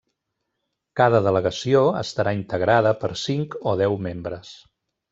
[1.01, 4.61] Cada delegació estarà integrada per cinc o deu membres.